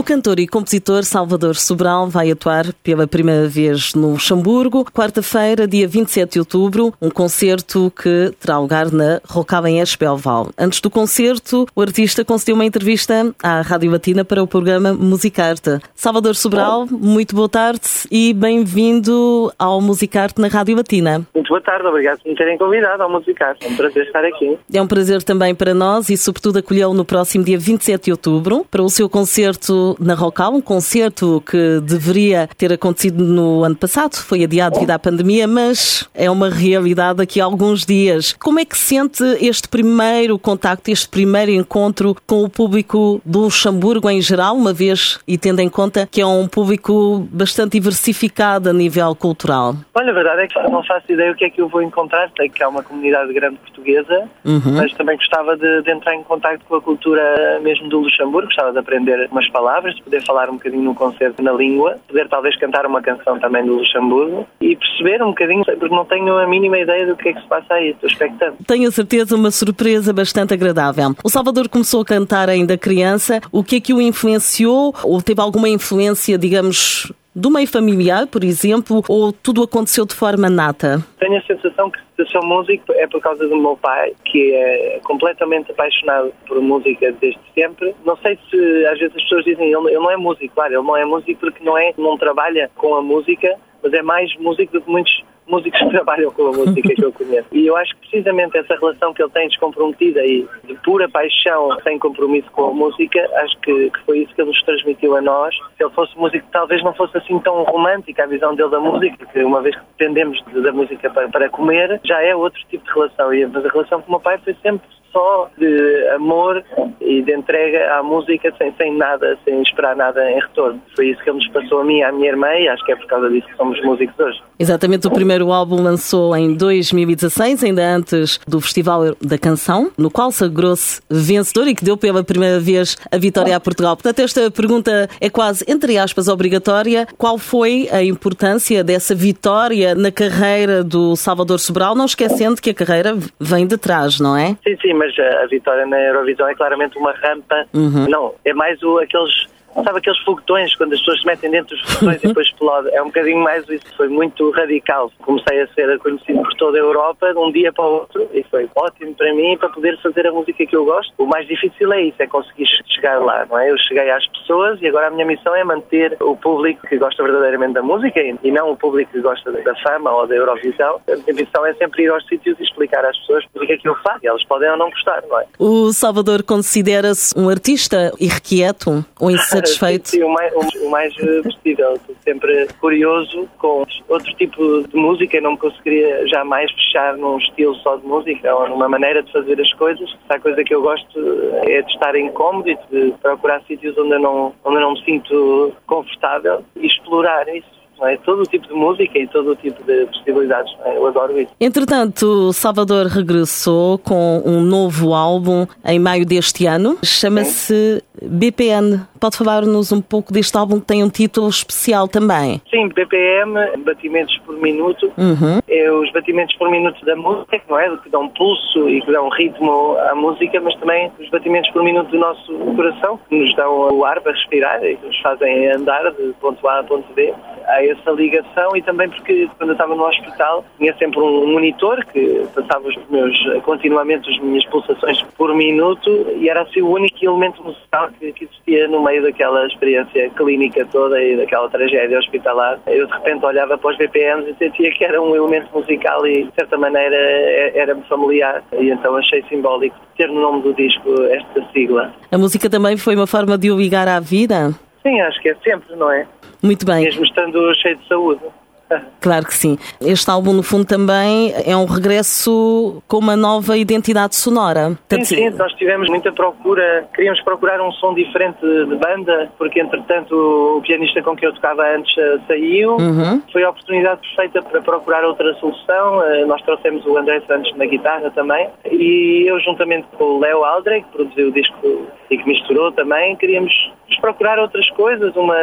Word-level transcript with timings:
O 0.00 0.02
cantor 0.02 0.40
e 0.40 0.46
compositor 0.48 1.04
Salvador 1.04 1.56
Sobral 1.56 2.08
vai 2.08 2.30
atuar 2.30 2.72
pela 2.82 3.06
primeira 3.06 3.46
vez 3.46 3.92
no 3.94 4.12
Luxemburgo, 4.12 4.82
quarta-feira, 4.90 5.68
dia 5.68 5.86
27 5.86 6.32
de 6.32 6.38
outubro, 6.38 6.94
um 7.02 7.10
concerto 7.10 7.92
que 7.94 8.32
terá 8.40 8.58
lugar 8.58 8.90
na 8.90 9.20
Rocabem 9.28 9.76
Belval. 9.98 10.48
Antes 10.56 10.80
do 10.80 10.88
concerto, 10.88 11.66
o 11.76 11.82
artista 11.82 12.24
concedeu 12.24 12.54
uma 12.54 12.64
entrevista 12.64 13.30
à 13.42 13.60
Rádio 13.60 13.90
Latina 13.90 14.24
para 14.24 14.42
o 14.42 14.46
programa 14.46 14.94
Musicarte. 14.94 15.78
Salvador 15.94 16.34
Sobral, 16.34 16.86
muito 16.90 17.36
boa 17.36 17.50
tarde 17.50 17.82
e 18.10 18.32
bem-vindo 18.32 19.52
ao 19.58 19.82
Musicarte 19.82 20.40
na 20.40 20.48
Rádio 20.48 20.78
Latina. 20.78 21.26
Muito 21.34 21.48
boa 21.48 21.60
tarde, 21.60 21.86
obrigado 21.86 22.20
por 22.22 22.30
me 22.30 22.36
terem 22.36 22.56
convidado 22.56 23.02
ao 23.02 23.10
Musicarte. 23.10 23.66
É 23.66 23.68
um 23.68 23.76
prazer 23.76 24.06
estar 24.06 24.24
aqui. 24.24 24.58
É 24.72 24.80
um 24.80 24.86
prazer 24.86 25.22
também 25.22 25.54
para 25.54 25.74
nós 25.74 26.08
e, 26.08 26.16
sobretudo, 26.16 26.58
acolhê-lo 26.58 26.94
no 26.94 27.04
próximo 27.04 27.44
dia 27.44 27.58
27 27.58 28.04
de 28.04 28.12
outubro 28.12 28.64
para 28.70 28.82
o 28.82 28.88
seu 28.88 29.06
concerto 29.06 29.89
na 29.98 30.14
Rocal, 30.14 30.54
um 30.54 30.60
concerto 30.60 31.42
que 31.48 31.80
deveria 31.80 32.48
ter 32.56 32.72
acontecido 32.72 33.24
no 33.24 33.64
ano 33.64 33.76
passado, 33.76 34.16
foi 34.16 34.44
adiado 34.44 34.74
devido 34.74 34.90
à 34.90 34.98
pandemia, 34.98 35.46
mas 35.46 36.08
é 36.14 36.30
uma 36.30 36.48
realidade 36.48 37.18
daqui 37.18 37.40
a 37.40 37.44
alguns 37.44 37.84
dias. 37.84 38.32
Como 38.32 38.60
é 38.60 38.64
que 38.64 38.76
sente 38.76 39.24
este 39.40 39.68
primeiro 39.68 40.38
contacto, 40.38 40.90
este 40.90 41.08
primeiro 41.08 41.50
encontro 41.50 42.16
com 42.26 42.44
o 42.44 42.48
público 42.48 43.20
do 43.24 43.40
Luxemburgo 43.40 44.08
em 44.08 44.20
geral, 44.20 44.54
uma 44.54 44.72
vez 44.72 45.18
e 45.26 45.38
tendo 45.38 45.60
em 45.60 45.68
conta 45.68 46.06
que 46.10 46.20
é 46.20 46.26
um 46.26 46.46
público 46.46 47.26
bastante 47.32 47.72
diversificado 47.72 48.70
a 48.70 48.72
nível 48.72 49.14
cultural? 49.14 49.74
Olha, 49.94 50.10
a 50.10 50.14
verdade 50.14 50.42
é 50.42 50.46
que 50.46 50.58
não 50.68 50.82
faço 50.84 51.10
ideia 51.10 51.32
o 51.32 51.34
que 51.34 51.44
é 51.44 51.50
que 51.50 51.60
eu 51.60 51.68
vou 51.68 51.82
encontrar, 51.82 52.30
sei 52.36 52.48
que 52.48 52.62
há 52.62 52.68
uma 52.68 52.82
comunidade 52.82 53.32
grande 53.32 53.56
portuguesa, 53.56 54.28
uhum. 54.44 54.72
mas 54.76 54.92
também 54.94 55.16
gostava 55.16 55.56
de, 55.56 55.82
de 55.82 55.90
entrar 55.90 56.14
em 56.14 56.22
contato 56.22 56.60
com 56.68 56.76
a 56.76 56.80
cultura 56.80 57.60
mesmo 57.62 57.88
do 57.88 58.00
Luxemburgo, 58.00 58.46
gostava 58.46 58.72
de 58.72 58.78
aprender 58.78 59.28
umas 59.30 59.48
palavras 59.50 59.79
palavras, 59.80 59.94
de 59.96 60.02
poder 60.02 60.24
falar 60.24 60.50
um 60.50 60.54
bocadinho 60.54 60.82
no 60.82 60.94
concerto 60.94 61.42
na 61.42 61.52
língua, 61.52 61.98
poder 62.06 62.28
talvez 62.28 62.56
cantar 62.58 62.86
uma 62.86 63.00
canção 63.00 63.38
também 63.38 63.64
do 63.64 63.76
Luxemburgo 63.76 64.46
e 64.60 64.76
perceber 64.76 65.22
um 65.22 65.28
bocadinho, 65.28 65.64
porque 65.64 65.94
não 65.94 66.04
tenho 66.04 66.36
a 66.38 66.46
mínima 66.46 66.78
ideia 66.78 67.06
do 67.06 67.16
que 67.16 67.30
é 67.30 67.32
que 67.32 67.40
se 67.40 67.46
passa 67.48 67.74
aí, 67.74 67.90
estou 67.90 68.08
expectante. 68.08 68.56
Tenho 68.66 68.88
a 68.88 68.92
certeza 68.92 69.34
uma 69.34 69.50
surpresa 69.50 70.12
bastante 70.12 70.54
agradável. 70.54 71.14
O 71.24 71.30
Salvador 71.30 71.68
começou 71.68 72.02
a 72.02 72.04
cantar 72.04 72.48
ainda 72.48 72.76
criança, 72.76 73.40
o 73.50 73.64
que 73.64 73.76
é 73.76 73.80
que 73.80 73.94
o 73.94 74.00
influenciou 74.00 74.94
ou 75.02 75.20
teve 75.22 75.40
alguma 75.40 75.68
influência, 75.68 76.36
digamos, 76.36 77.12
do 77.34 77.50
meio 77.50 77.66
familiar, 77.66 78.26
por 78.26 78.42
exemplo, 78.42 79.02
ou 79.08 79.32
tudo 79.32 79.62
aconteceu 79.62 80.04
de 80.04 80.14
forma 80.14 80.50
nata? 80.50 81.04
Tenho 81.18 81.38
a 81.38 81.42
sensação 81.42 81.90
que 81.90 81.98
se 82.16 82.30
sou 82.30 82.44
músico 82.44 82.92
é 82.92 83.06
por 83.06 83.20
causa 83.20 83.46
do 83.46 83.56
meu 83.56 83.76
pai, 83.76 84.12
que 84.24 84.52
é 84.52 85.00
completamente 85.04 85.70
apaixonado 85.70 86.32
por 86.46 86.60
música 86.60 87.12
desde 87.20 87.40
sempre. 87.54 87.94
Não 88.04 88.16
sei 88.18 88.38
se 88.50 88.86
às 88.86 88.98
vezes 88.98 89.16
as 89.16 89.22
pessoas 89.22 89.44
dizem 89.44 89.72
ele, 89.72 89.94
não 89.94 90.10
é 90.10 90.16
músico, 90.16 90.54
claro, 90.54 90.74
ele 90.74 90.82
não 90.82 90.96
é 90.96 91.04
músico 91.04 91.40
porque 91.40 91.64
não 91.64 91.78
é, 91.78 91.92
não 91.96 92.18
trabalha 92.18 92.70
com 92.76 92.94
a 92.94 93.02
música, 93.02 93.54
mas 93.82 93.92
é 93.92 94.02
mais 94.02 94.34
músico 94.36 94.72
do 94.72 94.82
que 94.82 94.90
muitos 94.90 95.22
músicos 95.50 95.80
que 95.80 95.88
trabalham 95.90 96.30
com 96.30 96.46
a 96.46 96.52
música 96.52 96.94
que 96.94 97.04
eu 97.04 97.12
conheço. 97.12 97.48
E 97.52 97.66
eu 97.66 97.76
acho 97.76 97.94
que 97.96 98.10
precisamente 98.10 98.56
essa 98.56 98.74
relação 98.74 99.12
que 99.12 99.22
ele 99.22 99.30
tem 99.30 99.48
descomprometida 99.48 100.24
e 100.24 100.46
de 100.64 100.74
pura 100.84 101.08
paixão, 101.08 101.76
sem 101.82 101.98
compromisso 101.98 102.50
com 102.52 102.68
a 102.68 102.72
música, 102.72 103.28
acho 103.42 103.58
que, 103.60 103.90
que 103.90 104.00
foi 104.04 104.18
isso 104.20 104.34
que 104.34 104.40
ele 104.40 104.50
nos 104.50 104.62
transmitiu 104.62 105.16
a 105.16 105.20
nós. 105.20 105.54
Se 105.76 105.84
ele 105.84 105.90
fosse 105.90 106.16
músico, 106.16 106.46
talvez 106.52 106.82
não 106.82 106.94
fosse 106.94 107.16
assim 107.18 107.38
tão 107.40 107.62
romântica 107.64 108.24
a 108.24 108.26
visão 108.26 108.54
dele 108.54 108.70
da 108.70 108.80
música, 108.80 109.16
porque 109.18 109.42
uma 109.42 109.60
vez 109.60 109.74
que 109.76 109.82
dependemos 109.98 110.42
da 110.44 110.72
música 110.72 111.10
para, 111.10 111.28
para 111.28 111.48
comer, 111.50 112.00
já 112.04 112.22
é 112.22 112.34
outro 112.34 112.60
tipo 112.68 112.84
de 112.84 112.92
relação. 112.92 113.34
E, 113.34 113.46
mas 113.46 113.64
a 113.64 113.68
relação 113.68 114.00
com 114.00 114.08
o 114.08 114.10
meu 114.12 114.20
pai 114.20 114.38
foi 114.38 114.54
sempre 114.62 114.88
só 115.12 115.50
de 115.58 116.08
amor 116.14 116.62
e 117.00 117.22
de 117.22 117.34
entrega 117.34 117.94
à 117.94 118.02
música 118.02 118.52
sem, 118.58 118.72
sem 118.76 118.96
nada, 118.96 119.38
sem 119.44 119.60
esperar 119.62 119.96
nada 119.96 120.30
em 120.30 120.40
retorno. 120.40 120.80
Foi 120.94 121.08
isso 121.08 121.22
que 121.22 121.30
ele 121.30 121.38
nos 121.38 121.48
passou 121.48 121.80
a 121.80 121.84
mim 121.84 121.98
e 121.98 122.02
à 122.02 122.12
minha 122.12 122.28
irmã 122.28 122.48
e 122.54 122.68
acho 122.68 122.84
que 122.84 122.92
é 122.92 122.96
por 122.96 123.06
causa 123.06 123.28
disso 123.28 123.46
que 123.46 123.56
somos 123.56 123.80
músicos 123.82 124.18
hoje. 124.18 124.40
Exatamente, 124.58 125.06
o 125.06 125.10
primeiro 125.10 125.52
álbum 125.52 125.82
lançou 125.82 126.36
em 126.36 126.54
2016, 126.54 127.64
ainda 127.64 127.82
antes 127.82 128.38
do 128.46 128.60
Festival 128.60 129.16
da 129.20 129.38
Canção, 129.38 129.90
no 129.96 130.10
qual 130.10 130.30
sagrou-se 130.30 131.00
vencedor 131.10 131.66
e 131.68 131.74
que 131.74 131.84
deu 131.84 131.96
pela 131.96 132.22
primeira 132.22 132.60
vez 132.60 132.96
a 133.10 133.16
vitória 133.16 133.56
a 133.56 133.60
Portugal. 133.60 133.96
Portanto, 133.96 134.20
esta 134.20 134.50
pergunta 134.50 135.08
é 135.20 135.30
quase, 135.30 135.64
entre 135.66 135.96
aspas, 135.98 136.28
obrigatória. 136.28 137.06
Qual 137.16 137.38
foi 137.38 137.88
a 137.90 138.02
importância 138.04 138.84
dessa 138.84 139.14
vitória 139.14 139.94
na 139.94 140.12
carreira 140.12 140.84
do 140.84 141.16
Salvador 141.16 141.58
Sobral, 141.58 141.94
não 141.94 142.04
esquecendo 142.04 142.60
que 142.60 142.70
a 142.70 142.74
carreira 142.74 143.16
vem 143.38 143.66
de 143.66 143.76
trás, 143.76 144.20
não 144.20 144.36
é? 144.36 144.56
Sim, 144.62 144.76
sim, 144.82 144.92
mas 145.00 145.18
a, 145.18 145.46
vitória 145.46 145.86
na 145.86 145.98
Eurovisão 145.98 146.46
é 146.46 146.54
claramente 146.54 146.98
uma 146.98 147.12
rampa. 147.12 147.66
Uhum. 147.72 148.06
Não, 148.08 148.34
é 148.44 148.52
mais 148.52 148.82
o, 148.82 148.98
aqueles 148.98 149.48
Sabe 149.72 149.98
aqueles 149.98 150.18
foguetões, 150.24 150.74
quando 150.74 150.94
as 150.94 150.98
pessoas 150.98 151.20
se 151.20 151.26
metem 151.26 151.50
dentro 151.50 151.76
dos 151.76 151.94
foguetões 151.94 152.24
e 152.24 152.26
depois 152.28 152.46
explodem? 152.48 152.92
É 152.92 153.00
um 153.00 153.06
bocadinho 153.06 153.38
mais 153.38 153.68
isso. 153.68 153.86
Foi 153.96 154.08
muito 154.08 154.50
radical. 154.50 155.12
Comecei 155.22 155.62
a 155.62 155.68
ser 155.68 155.96
conhecido 156.00 156.42
por 156.42 156.54
toda 156.54 156.76
a 156.76 156.80
Europa 156.80 157.32
de 157.32 157.38
um 157.38 157.52
dia 157.52 157.72
para 157.72 157.84
o 157.84 157.92
outro 158.00 158.28
e 158.34 158.42
foi 158.50 158.68
ótimo 158.74 159.14
para 159.14 159.32
mim 159.32 159.56
para 159.56 159.68
poder 159.68 159.96
fazer 160.02 160.26
a 160.26 160.32
música 160.32 160.66
que 160.66 160.74
eu 160.74 160.84
gosto. 160.84 161.12
O 161.18 161.26
mais 161.26 161.46
difícil 161.46 161.92
é 161.92 162.02
isso, 162.02 162.20
é 162.20 162.26
conseguir 162.26 162.66
chegar 163.00 163.18
lá, 163.18 163.46
não 163.48 163.58
é? 163.58 163.70
Eu 163.70 163.78
cheguei 163.78 164.10
às 164.10 164.26
pessoas 164.26 164.80
e 164.82 164.86
agora 164.86 165.08
a 165.08 165.10
minha 165.10 165.24
missão 165.24 165.54
é 165.56 165.64
manter 165.64 166.16
o 166.20 166.36
público 166.36 166.86
que 166.86 166.98
gosta 166.98 167.22
verdadeiramente 167.22 167.74
da 167.74 167.82
música 167.82 168.20
e 168.20 168.50
não 168.52 168.72
o 168.72 168.76
público 168.76 169.10
que 169.12 169.20
gosta 169.20 169.50
da 169.50 169.74
fama 169.76 170.12
ou 170.12 170.26
da 170.26 170.36
Eurovisão. 170.36 171.00
A 171.08 171.16
minha 171.16 171.34
missão 171.34 171.64
é 171.64 171.74
sempre 171.74 172.04
ir 172.04 172.10
aos 172.10 172.26
sítios 172.26 172.58
e 172.60 172.62
explicar 172.62 173.04
às 173.04 173.16
pessoas 173.18 173.44
o 173.54 173.60
que 173.60 173.72
é 173.72 173.76
que 173.78 173.88
eu 173.88 173.96
faço. 173.96 174.20
Elas 174.22 174.44
podem 174.44 174.70
ou 174.70 174.76
não 174.76 174.90
gostar, 174.90 175.22
não 175.28 175.40
é? 175.40 175.46
O 175.58 175.92
Salvador 175.92 176.42
considera-se 176.42 177.36
um 177.38 177.48
artista 177.48 178.12
irrequieto 178.20 179.04
ou 179.18 179.30
insatisfeito? 179.30 179.70
satisfeito? 179.70 180.08
Sim, 180.08 180.22
o 180.22 180.28
mais, 180.28 180.52
o 180.54 180.90
mais 180.90 181.14
possível. 181.42 181.98
Sempre 182.30 182.68
curioso 182.80 183.48
com 183.58 183.84
outro 184.08 184.32
tipo 184.36 184.86
de 184.86 184.96
música. 184.96 185.40
não 185.40 185.52
me 185.52 185.58
conseguiria 185.58 186.28
jamais 186.28 186.70
fechar 186.70 187.16
num 187.16 187.38
estilo 187.38 187.74
só 187.76 187.96
de 187.96 188.06
música 188.06 188.54
ou 188.54 188.68
numa 188.68 188.88
maneira 188.88 189.20
de 189.20 189.32
fazer 189.32 189.60
as 189.60 189.72
coisas. 189.74 190.16
A 190.28 190.38
coisa 190.38 190.62
que 190.62 190.72
eu 190.72 190.80
gosto 190.80 191.18
é 191.64 191.82
de 191.82 191.90
estar 191.90 192.14
incómodo 192.14 192.70
e 192.70 192.78
de 192.88 193.12
procurar 193.20 193.60
sítios 193.62 193.98
onde 193.98 194.12
eu 194.12 194.20
não, 194.20 194.54
onde 194.64 194.76
eu 194.76 194.80
não 194.80 194.92
me 194.92 195.04
sinto 195.04 195.72
confortável 195.88 196.64
e 196.76 196.86
explorar 196.86 197.48
isso 197.48 197.79
é? 198.06 198.16
Todo 198.18 198.42
o 198.42 198.46
tipo 198.46 198.66
de 198.66 198.74
música 198.74 199.18
e 199.18 199.26
todo 199.26 199.52
o 199.52 199.56
tipo 199.56 199.82
de 199.84 200.06
possibilidades. 200.06 200.72
É? 200.84 200.96
Eu 200.96 201.06
adoro 201.06 201.38
isso. 201.38 201.50
Entretanto, 201.60 202.52
Salvador 202.52 203.06
regressou 203.06 203.98
com 203.98 204.42
um 204.44 204.60
novo 204.60 205.14
álbum 205.14 205.66
em 205.84 205.98
maio 205.98 206.24
deste 206.26 206.66
ano. 206.66 206.98
Chama-se 207.04 208.02
BPN. 208.22 209.00
Pode 209.18 209.36
falar-nos 209.36 209.92
um 209.92 210.00
pouco 210.00 210.32
deste 210.32 210.56
álbum 210.56 210.80
que 210.80 210.86
tem 210.86 211.04
um 211.04 211.10
título 211.10 211.48
especial 211.48 212.08
também? 212.08 212.60
Sim, 212.70 212.88
BPM, 212.88 213.54
batimentos 213.84 214.36
por 214.38 214.56
minuto. 214.56 215.12
Uhum. 215.18 215.60
É 215.68 215.92
os 215.92 216.10
batimentos 216.12 216.56
por 216.56 216.70
minuto 216.70 217.04
da 217.04 217.14
música, 217.16 217.60
não 217.68 217.78
é? 217.78 217.96
Que 217.98 218.08
dão 218.08 218.28
pulso 218.28 218.88
e 218.88 219.00
que 219.02 219.12
dão 219.12 219.28
ritmo 219.28 219.96
à 220.10 220.14
música, 220.14 220.60
mas 220.60 220.74
também 220.76 221.10
os 221.20 221.28
batimentos 221.28 221.70
por 221.70 221.82
minuto 221.82 222.10
do 222.10 222.18
nosso 222.18 222.52
coração, 222.76 223.18
que 223.28 223.34
nos 223.34 223.54
dão 223.56 223.92
o 223.92 224.04
ar 224.04 224.20
para 224.20 224.32
respirar 224.32 224.82
e 224.84 224.96
que 224.96 225.06
nos 225.06 225.18
fazem 225.20 225.70
andar 225.70 226.10
de 226.12 226.32
ponto 226.40 226.66
A 226.66 226.80
a 226.80 226.84
ponto 226.84 227.12
B 227.14 227.32
há 227.66 227.84
essa 227.90 228.10
ligação 228.10 228.76
e 228.76 228.82
também 228.82 229.08
porque 229.08 229.48
quando 229.56 229.70
eu 229.70 229.74
estava 229.74 229.94
no 229.94 230.04
hospital 230.06 230.64
tinha 230.78 230.94
sempre 230.96 231.20
um 231.20 231.52
monitor 231.52 232.04
que 232.06 232.46
passava 232.54 232.88
os 232.88 232.96
meus, 233.08 233.36
continuamente 233.62 234.30
as 234.30 234.38
minhas 234.38 234.64
pulsações 234.66 235.22
por 235.36 235.54
minuto 235.54 236.10
e 236.36 236.48
era 236.48 236.62
assim 236.62 236.82
o 236.82 236.90
único 236.90 237.16
elemento 237.24 237.62
musical 237.62 238.08
que, 238.18 238.32
que 238.32 238.44
existia 238.44 238.88
no 238.88 239.02
meio 239.02 239.22
daquela 239.22 239.66
experiência 239.66 240.30
clínica 240.30 240.86
toda 240.90 241.22
e 241.22 241.36
daquela 241.36 241.68
tragédia 241.68 242.18
hospitalar. 242.18 242.78
Eu 242.86 243.06
de 243.06 243.12
repente 243.12 243.44
olhava 243.44 243.76
para 243.76 243.90
os 243.90 243.96
BPMs 243.96 244.50
e 244.50 244.54
sentia 244.54 244.90
que 244.92 245.04
era 245.04 245.20
um 245.20 245.34
elemento 245.34 245.68
musical 245.72 246.26
e 246.26 246.44
de 246.44 246.54
certa 246.54 246.76
maneira 246.76 247.16
é, 247.16 247.78
era-me 247.78 248.02
familiar 248.02 248.62
e 248.78 248.90
então 248.90 249.16
achei 249.16 249.42
simbólico 249.48 249.96
ter 250.16 250.28
no 250.28 250.40
nome 250.40 250.62
do 250.62 250.74
disco 250.74 251.22
esta 251.24 251.64
sigla. 251.72 252.12
A 252.30 252.38
música 252.38 252.68
também 252.68 252.96
foi 252.96 253.16
uma 253.16 253.26
forma 253.26 253.56
de 253.56 253.70
o 253.70 253.76
ligar 253.76 254.06
à 254.08 254.20
vida? 254.20 254.74
Sim, 255.02 255.20
acho 255.20 255.40
que 255.40 255.48
é 255.48 255.56
sempre, 255.64 255.96
não 255.96 256.10
é? 256.10 256.26
Muito 256.62 256.84
bem. 256.84 257.04
Mesmo 257.04 257.24
estando 257.24 257.74
cheio 257.74 257.96
de 257.96 258.08
saúde. 258.08 258.42
Claro 259.20 259.46
que 259.46 259.54
sim. 259.54 259.78
Este 260.00 260.30
álbum, 260.30 260.52
no 260.52 260.62
fundo, 260.62 260.84
também 260.84 261.52
é 261.66 261.76
um 261.76 261.84
regresso 261.84 263.02
com 263.06 263.18
uma 263.18 263.36
nova 263.36 263.76
identidade 263.76 264.34
sonora. 264.34 264.98
Sim, 265.10 265.24
sim, 265.24 265.50
nós 265.50 265.72
tivemos 265.74 266.08
muita 266.08 266.32
procura, 266.32 267.06
queríamos 267.14 267.40
procurar 267.42 267.80
um 267.80 267.92
som 267.92 268.14
diferente 268.14 268.60
de 268.60 268.96
banda, 268.96 269.50
porque 269.58 269.80
entretanto 269.80 270.34
o 270.34 270.80
pianista 270.82 271.22
com 271.22 271.36
quem 271.36 271.48
eu 271.48 271.54
tocava 271.54 271.82
antes 271.94 272.16
eh, 272.16 272.38
saiu. 272.48 272.96
Uhum. 272.96 273.42
Foi 273.52 273.62
a 273.62 273.70
oportunidade 273.70 274.20
perfeita 274.22 274.62
para 274.62 274.80
procurar 274.80 275.24
outra 275.24 275.52
solução. 275.54 276.24
Eh, 276.24 276.44
nós 276.46 276.62
trouxemos 276.62 277.04
o 277.04 277.16
André 277.16 277.42
Santos 277.46 277.76
na 277.76 277.84
guitarra 277.84 278.30
também. 278.30 278.68
E 278.90 279.44
eu, 279.46 279.60
juntamente 279.60 280.06
com 280.16 280.24
o 280.24 280.40
Léo 280.40 280.64
Aldrey, 280.64 281.02
que 281.02 281.08
produziu 281.10 281.48
o 281.48 281.52
disco 281.52 282.06
e 282.30 282.38
que 282.38 282.48
misturou 282.48 282.90
também, 282.92 283.36
queríamos 283.36 283.72
procurar 284.20 284.58
outras 284.58 284.88
coisas, 284.90 285.34
uma 285.34 285.56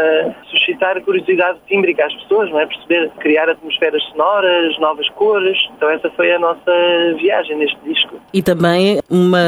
suscitar 0.50 1.00
curiosidade 1.02 1.60
tímbrica 1.68 2.06
às 2.06 2.14
pessoas, 2.22 2.50
não 2.50 2.60
é? 2.60 2.66
Perceber, 2.66 3.10
criar 3.20 3.50
atmosferas 3.50 4.04
sonoras, 4.06 4.78
novas 4.80 5.08
cores. 5.10 5.58
Então 5.76 5.90
essa 5.90 6.10
foi 6.12 6.34
a 6.34 6.40
nossa 6.40 6.72
viagem 7.18 7.58
neste 7.58 7.78
disco. 7.84 8.20
E 8.34 8.42
também 8.42 9.00
uma, 9.10 9.40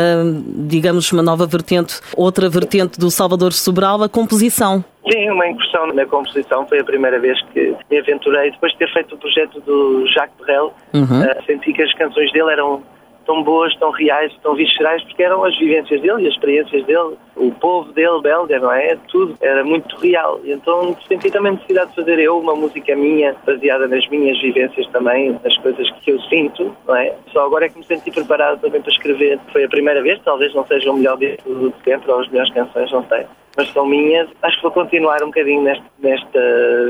digamos, 0.67 1.11
uma 1.11 1.23
nova 1.23 1.45
vertente, 1.45 1.99
outra 2.15 2.49
vertente 2.49 2.99
do 2.99 3.09
Salvador 3.09 3.53
Sobral, 3.53 4.03
a 4.03 4.09
composição. 4.09 4.83
Sim, 5.11 5.29
uma 5.31 5.47
incursão 5.47 5.87
na 5.87 6.05
composição. 6.05 6.67
Foi 6.67 6.79
a 6.79 6.83
primeira 6.83 7.19
vez 7.19 7.41
que 7.53 7.75
me 7.89 7.99
aventurei. 7.99 8.51
Depois 8.51 8.71
de 8.73 8.77
ter 8.77 8.93
feito 8.93 9.15
o 9.15 9.17
projeto 9.17 9.59
do 9.61 10.05
Jacques 10.07 10.37
Brel, 10.39 10.73
uhum. 10.93 11.21
uh, 11.21 11.45
senti 11.45 11.73
que 11.73 11.81
as 11.81 11.93
canções 11.93 12.31
dele 12.31 12.51
eram 12.51 12.83
tão 13.29 13.43
boas, 13.43 13.75
tão 13.75 13.91
reais, 13.91 14.35
tão 14.41 14.55
viscerais, 14.55 15.03
porque 15.03 15.21
eram 15.21 15.43
as 15.43 15.55
vivências 15.55 16.01
dele 16.01 16.23
e 16.23 16.27
as 16.27 16.33
experiências 16.33 16.83
dele, 16.85 17.15
o 17.35 17.51
povo 17.51 17.91
dele, 17.93 18.19
belga, 18.23 18.57
não 18.57 18.71
é? 18.71 18.97
Tudo 19.07 19.37
era 19.39 19.63
muito 19.63 19.95
real. 19.97 20.41
Então 20.43 20.97
senti 21.07 21.29
também 21.29 21.51
necessidade 21.51 21.91
de 21.91 21.97
fazer 21.97 22.17
eu 22.17 22.39
uma 22.39 22.55
música 22.55 22.95
minha, 22.95 23.35
baseada 23.45 23.87
nas 23.87 24.07
minhas 24.09 24.41
vivências 24.41 24.87
também, 24.87 25.39
nas 25.43 25.55
coisas 25.57 25.87
que 25.99 26.09
eu 26.09 26.19
sinto, 26.21 26.75
não 26.87 26.95
é? 26.95 27.13
Só 27.31 27.45
agora 27.45 27.67
é 27.67 27.69
que 27.69 27.77
me 27.77 27.85
senti 27.85 28.09
preparado 28.09 28.61
também 28.61 28.81
para 28.81 28.91
escrever. 28.91 29.39
Foi 29.51 29.63
a 29.63 29.69
primeira 29.69 30.01
vez, 30.01 30.19
talvez 30.25 30.51
não 30.55 30.65
seja 30.65 30.91
o 30.91 30.97
melhor 30.97 31.15
disco 31.19 31.71
sempre, 31.83 32.11
ou 32.11 32.21
as 32.21 32.27
melhores 32.29 32.51
canções, 32.51 32.91
não 32.91 33.05
sei. 33.05 33.27
Mas 33.55 33.69
são 33.73 33.85
minhas. 33.85 34.27
Acho 34.41 34.55
que 34.55 34.63
vou 34.63 34.71
continuar 34.71 35.21
um 35.21 35.27
bocadinho 35.27 35.61
nesta, 35.61 35.85
nesta 35.99 36.39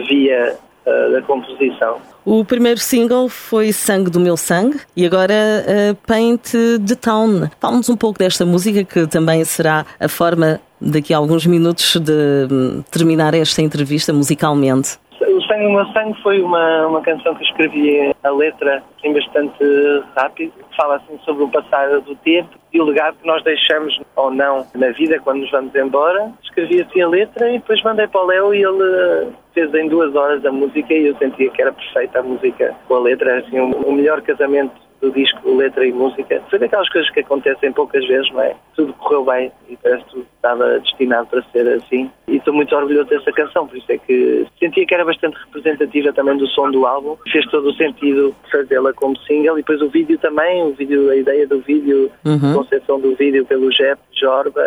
via 0.07 0.57
uh, 0.85 1.11
da 1.11 1.21
composição. 1.21 1.97
O 2.25 2.43
primeiro 2.45 2.79
single 2.79 3.29
foi 3.29 3.71
Sangue 3.71 4.09
do 4.09 4.19
Meu 4.19 4.37
Sangue 4.37 4.79
e 4.95 5.05
agora 5.05 5.33
uh, 5.33 5.95
Paint 6.05 6.51
the 6.85 6.95
Town. 6.95 7.49
Fala-nos 7.59 7.89
um 7.89 7.97
pouco 7.97 8.19
desta 8.19 8.45
música 8.45 8.83
que 8.83 9.07
também 9.07 9.43
será 9.45 9.85
a 9.99 10.07
forma 10.07 10.59
daqui 10.79 11.13
a 11.13 11.17
alguns 11.17 11.45
minutos 11.45 11.95
de 11.97 12.47
um, 12.51 12.81
terminar 12.91 13.33
esta 13.33 13.61
entrevista 13.61 14.13
musicalmente. 14.13 14.97
O 15.29 15.41
Sangue 15.43 15.65
do 15.65 15.71
Meu 15.71 15.85
Sangue 15.93 16.19
foi 16.23 16.41
uma, 16.41 16.87
uma 16.87 17.01
canção 17.01 17.35
que 17.35 17.43
escrevi 17.43 18.11
a 18.23 18.29
letra 18.31 18.83
assim, 18.97 19.13
bastante 19.13 19.63
rápido, 20.15 20.51
fala 20.75 20.95
assim 20.95 21.19
sobre 21.23 21.43
o 21.43 21.49
passar 21.49 22.01
do 22.01 22.15
tempo 22.15 22.49
e 22.73 22.81
o 22.81 22.85
legado 22.85 23.17
que 23.17 23.27
nós 23.27 23.43
deixamos 23.43 23.99
ou 24.15 24.31
não 24.31 24.65
na 24.73 24.89
vida 24.89 25.19
quando 25.19 25.41
nos 25.41 25.51
vamos 25.51 25.73
embora. 25.75 26.31
Escrevi 26.43 26.81
assim 26.81 27.01
a 27.01 27.07
letra 27.07 27.47
e 27.49 27.59
depois 27.59 27.81
mandei 27.83 28.07
para 28.07 28.21
o 28.21 28.25
Léo 28.25 28.55
e 28.55 28.63
ele 28.63 29.31
fez 29.53 29.71
em 29.75 29.87
duas 29.87 30.15
horas 30.15 30.43
a 30.45 30.51
música 30.51 30.93
e 30.93 31.07
eu 31.07 31.15
sentia 31.17 31.49
que 31.51 31.61
era 31.61 31.73
perfeita 31.73 32.19
a 32.19 32.23
música 32.23 32.75
com 32.87 32.95
a 32.95 32.99
letra, 32.99 33.39
assim, 33.39 33.59
o 33.59 33.91
melhor 33.91 34.21
casamento 34.21 34.88
do 35.01 35.11
disco, 35.11 35.55
letra 35.55 35.85
e 35.85 35.91
música. 35.91 36.41
Foi 36.49 36.59
daquelas 36.59 36.89
coisas 36.89 37.09
que 37.11 37.21
acontecem 37.21 37.71
poucas 37.71 38.05
vezes, 38.07 38.29
não 38.31 38.41
é? 38.41 38.55
Tudo 38.75 38.93
correu 38.93 39.25
bem 39.25 39.51
e 39.67 39.77
parece 39.77 40.03
que 40.05 40.11
tudo 40.11 40.27
estava 40.35 40.79
destinado 40.79 41.27
para 41.27 41.43
ser 41.51 41.67
assim. 41.67 42.09
E 42.27 42.37
estou 42.37 42.53
muito 42.53 42.75
orgulhoso 42.75 43.09
dessa 43.09 43.31
canção, 43.31 43.67
por 43.67 43.77
isso 43.77 43.91
é 43.91 43.97
que 43.97 44.45
sentia 44.59 44.85
que 44.85 44.93
era 44.93 45.05
bastante 45.05 45.37
representativa 45.45 46.13
também 46.13 46.37
do 46.37 46.47
som 46.47 46.69
do 46.69 46.85
álbum. 46.85 47.17
Fez 47.31 47.45
todo 47.47 47.69
o 47.69 47.73
sentido 47.73 48.35
fazê-la 48.51 48.93
como 48.93 49.17
single 49.19 49.57
e 49.57 49.61
depois 49.61 49.81
o 49.81 49.89
vídeo 49.89 50.17
também, 50.19 50.63
o 50.63 50.73
vídeo, 50.73 51.09
a 51.09 51.15
ideia 51.15 51.47
do 51.47 51.59
vídeo, 51.61 52.11
uhum. 52.25 52.51
a 52.51 52.55
concepção 52.55 52.99
do 52.99 53.15
vídeo 53.15 53.45
pelo 53.45 53.69
Jeff 53.69 54.01
Jorba, 54.11 54.61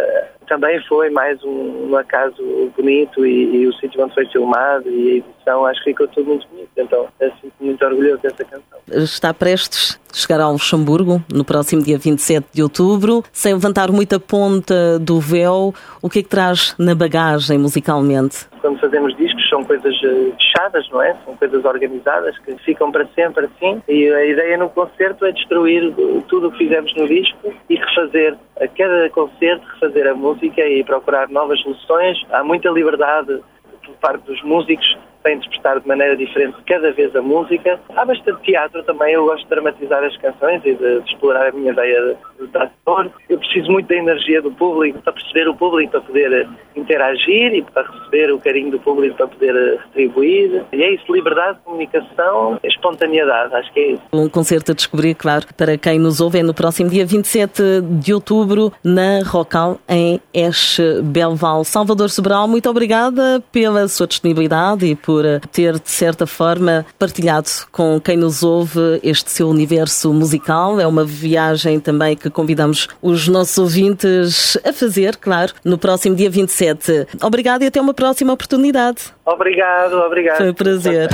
também 0.49 0.83
foi 0.87 1.11
mais 1.11 1.43
um, 1.45 1.91
um 1.91 1.97
acaso 1.97 2.73
bonito 2.77 3.25
e, 3.25 3.57
e, 3.57 3.67
o 3.67 3.73
sítio 3.75 4.03
onde 4.03 4.15
foi 4.15 4.27
filmado 4.27 4.89
e 4.89 5.11
a 5.11 5.15
edição, 5.17 5.65
acho 5.67 5.83
que 5.83 5.91
ficou 5.91 6.09
tudo 6.09 6.27
muito 6.27 6.47
bonito. 6.49 6.71
Então, 6.77 7.09
sinto 7.41 7.55
muito 7.61 7.85
orgulhoso 7.85 8.23
dessa 8.23 8.45
canção. 8.45 8.79
Está 8.89 9.33
prestes 9.33 9.99
chegar 10.19 10.41
ao 10.41 10.53
Luxemburgo 10.53 11.23
no 11.33 11.45
próximo 11.45 11.83
dia 11.83 11.99
27 11.99 12.47
de 12.53 12.63
outubro, 12.63 13.23
sem 13.33 13.55
levantar 13.55 13.91
muita 13.91 14.19
ponta 14.19 14.99
do 14.99 15.21
véu. 15.21 15.75
O 16.01 16.09
que 16.09 16.21
é 16.21 16.23
que 16.23 16.29
traz 16.29 16.75
na 16.79 16.95
bagagem 16.95 17.59
musicalmente? 17.59 18.47
Quando 18.61 18.79
fazemos 18.79 19.17
discos 19.17 19.49
são 19.49 19.65
coisas 19.65 19.95
eh, 20.05 20.33
fechadas, 20.37 20.89
não 20.91 21.03
é? 21.03 21.17
São 21.25 21.37
coisas 21.37 21.65
organizadas 21.65 22.39
que 22.39 22.57
ficam 22.59 22.91
para 22.91 23.07
sempre 23.15 23.47
assim. 23.47 23.83
E 23.89 24.09
a 24.09 24.25
ideia 24.25 24.57
no 24.57 24.69
concerto 24.69 25.25
é 25.25 25.33
destruir 25.33 25.93
tudo 26.29 26.49
o 26.49 26.53
que 26.53 26.59
fizemos 26.59 26.95
no 26.97 27.07
disco 27.07 27.53
e 27.69 27.75
refazer 27.75 28.37
a 28.61 28.69
cada 28.69 29.11
concerto, 29.11 29.67
refazer 29.75 30.07
a 30.07 30.15
música 30.15 30.61
e 30.67 30.85
procurar 30.85 31.29
novas 31.29 31.61
soluções. 31.61 32.19
Há 32.31 32.45
muita 32.45 32.71
liberdade 32.71 33.41
por 33.85 33.95
parte 33.97 34.25
dos 34.27 34.43
músicos 34.43 34.87
para 35.23 35.33
interpretar 35.33 35.81
de 35.81 35.89
maneira 35.89 36.17
diferente 36.17 36.57
cada 36.67 36.93
vez 36.93 37.15
a 37.15 37.23
música. 37.23 37.81
Há 37.97 38.05
bastante 38.05 38.43
teatro 38.43 38.83
também, 38.85 39.15
eu 39.15 39.25
gosto 39.25 39.45
de 39.45 39.51
dramatizar 39.51 40.03
as 40.03 40.17
canções 40.19 40.63
e 40.65 40.75
de, 40.75 41.01
de 41.01 41.11
explorar 41.11 41.49
a 41.49 41.53
minha 41.53 41.73
ideia 41.73 42.01
de, 42.01 42.17
de 42.47 42.59
ator. 42.59 43.11
Eu 43.29 43.39
preciso 43.39 43.71
muito 43.71 43.89
da 43.89 43.97
energia 43.97 44.43
do 44.43 44.51
público 44.51 45.01
para 45.03 45.13
perceber 45.13 45.49
o 45.49 45.55
público, 45.55 45.93
para 45.93 46.01
poder 46.01 46.49
interagir 46.77 47.55
e 47.55 47.63
para 47.63 47.83
receber 47.83 48.33
o 48.33 48.39
carinho 48.39 48.73
do 48.73 48.81
público 48.81 49.17
para 49.17 49.29
poder 49.29 49.79
retribuir. 49.87 50.65
E 50.73 50.83
é 50.83 50.95
isso, 50.95 51.13
liberdade, 51.13 51.59
comunicação, 51.65 52.59
espontaneidade, 52.63 53.55
acho 53.55 53.73
que 53.73 53.81
é 53.81 53.93
isso. 53.93 54.03
Um 54.13 54.29
concerto 54.29 54.73
a 54.73 54.75
descobrir, 54.75 55.15
claro, 55.15 55.47
para 55.57 55.79
quem 55.79 55.99
nos 55.99 56.21
ouve 56.21 56.41
é 56.41 56.43
no 56.43 56.55
próximo 56.55 56.91
dia 56.91 57.07
27 57.07 57.63
de 58.01 58.13
outubro 58.13 58.73
na 58.85 59.23
Rocal, 59.25 59.79
em 59.89 60.21
Eche 60.35 61.01
Belval. 61.03 61.65
Salvador 61.65 62.11
Sobral, 62.11 62.49
muito 62.49 62.69
obrigada 62.69 63.43
pela 63.53 63.87
sua 63.89 64.07
disponibilidade 64.07 64.87
e 64.87 64.97
por 64.97 65.13
por 65.13 65.41
ter, 65.53 65.79
de 65.79 65.91
certa 65.91 66.27
forma, 66.27 66.87
partilhado 66.99 67.49
com 67.71 68.01
quem 68.01 68.17
nos 68.17 68.43
ouve 68.43 68.99
este 69.03 69.31
seu 69.31 69.49
universo 69.49 70.13
musical. 70.13 70.81
É 70.81 70.87
uma 70.87 71.05
viagem 71.05 71.79
também 71.79 72.17
que 72.17 72.31
convidamos 72.33 72.89
os 73.01 73.29
nossos 73.29 73.59
ouvintes 73.59 74.59
a 74.65 74.73
fazer, 74.73 75.17
claro, 75.17 75.53
no 75.65 75.79
próximo 75.79 76.17
dia 76.17 76.31
27. 76.31 77.07
Obrigado 77.23 77.63
e 77.63 77.67
até 77.67 77.81
uma 77.81 77.95
próxima 77.95 78.33
oportunidade. 78.33 79.13
Obrigado, 79.25 79.95
obrigado. 79.99 80.39
Foi 80.39 80.51
um 80.51 80.55
prazer. 80.55 81.09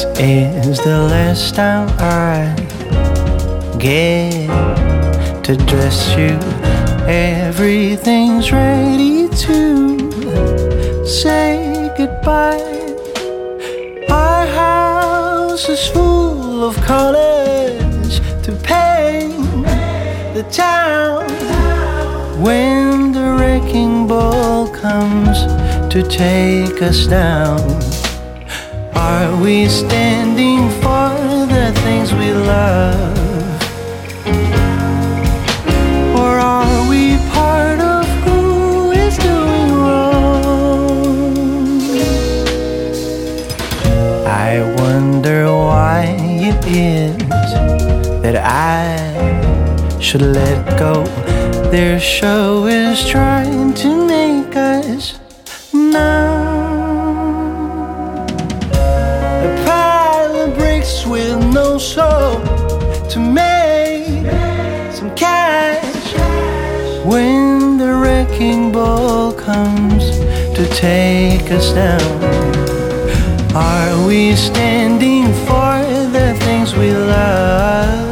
This 0.00 0.66
is 0.66 0.78
the 0.78 0.98
last 0.98 1.54
time 1.56 1.86
I 1.98 2.54
get 3.78 4.48
to 5.44 5.56
dress 5.56 6.16
you. 6.16 6.38
Everything's 7.06 8.50
ready 8.50 9.28
to 9.28 11.06
say 11.06 11.92
goodbye. 11.98 12.96
Our 14.08 14.46
house 14.46 15.68
is 15.68 15.86
full 15.88 16.64
of 16.64 16.76
colors 16.76 18.20
to 18.44 18.52
paint 18.62 19.66
the 20.32 20.46
town. 20.50 21.28
When 22.40 23.12
the 23.12 23.36
wrecking 23.38 24.06
ball 24.06 24.66
comes 24.72 25.44
to 25.92 26.02
take 26.08 26.80
us 26.80 27.06
down. 27.06 27.89
Are 28.94 29.36
we 29.42 29.68
standing 29.68 30.68
for 30.82 31.10
the 31.54 31.72
things 31.82 32.12
we 32.12 32.32
love? 32.32 33.16
Or 36.16 36.38
are 36.38 36.88
we 36.88 37.16
part 37.32 37.80
of 37.80 38.06
who 38.24 38.90
is 38.90 39.16
doing 39.18 39.72
wrong? 39.72 41.36
I 44.26 44.60
wonder 44.78 45.46
why 45.46 46.16
it 46.18 46.64
is 46.66 47.16
that 48.22 48.36
I 48.36 50.00
should 50.00 50.22
let 50.22 50.78
go. 50.78 51.04
Their 51.70 52.00
show 52.00 52.66
is 52.66 53.06
trying 53.08 53.74
to 53.74 54.06
make 54.06 54.56
us 54.56 55.18
numb. 55.72 56.39
with 61.10 61.44
no 61.52 61.76
soul 61.76 62.40
to 63.08 63.18
make 63.18 64.24
some 64.92 65.12
cash 65.16 66.14
when 67.04 67.76
the 67.78 67.92
wrecking 67.92 68.70
ball 68.70 69.32
comes 69.32 70.04
to 70.56 70.64
take 70.72 71.50
us 71.50 71.72
down. 71.72 72.00
Are 73.56 74.06
we 74.06 74.36
standing 74.36 75.26
for 75.46 75.74
the 76.16 76.36
things 76.44 76.76
we 76.76 76.92
love? 76.92 78.09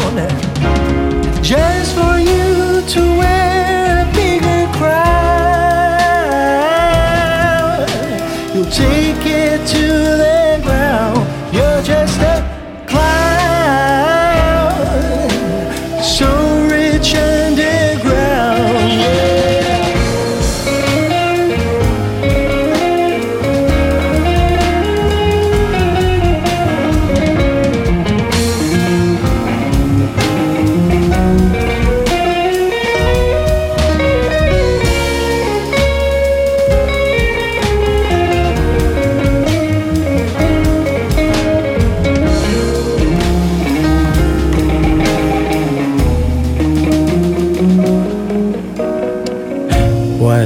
corner 0.00 0.28
just 1.42 1.94
for 1.94 2.18
you 2.18 2.82
to 2.86 3.00
wear. 3.18 3.39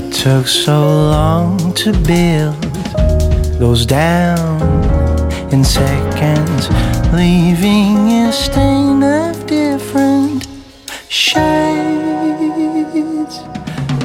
that 0.05 0.13
took 0.13 0.47
so 0.47 0.81
long 0.81 1.73
to 1.75 1.93
build 2.07 2.61
goes 3.59 3.87
down 3.87 4.61
in 5.53 5.65
seconds, 5.65 6.69
leaving 7.13 8.27
a 8.27 8.33
stain 8.33 9.03
of 9.03 9.47
different 9.47 10.47
shades. 11.09 11.45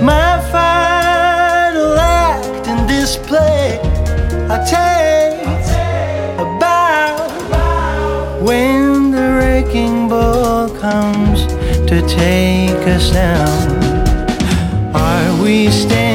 My 0.02 0.40
final 0.52 1.96
act 1.98 2.68
in 2.68 2.88
display, 2.88 3.80
I 4.50 4.58
take 4.70 5.48
a 6.38 6.46
bow 6.60 7.18
when 8.42 9.12
the 9.12 9.28
wrecking 9.38 10.08
ball 10.08 10.70
comes 10.78 11.48
to 11.90 12.02
take 12.08 12.88
us 12.88 13.12
down 13.12 13.79
we 15.50 15.72
stand. 15.72 16.09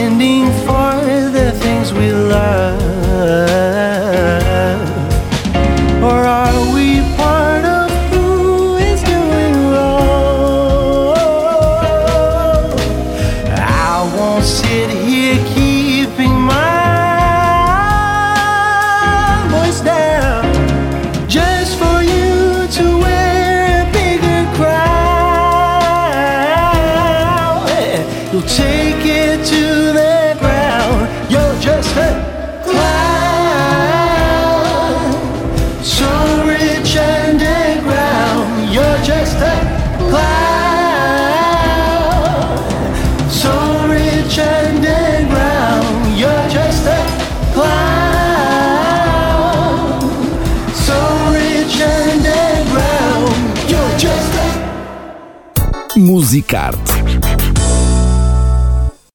Musicarte. 56.14 57.33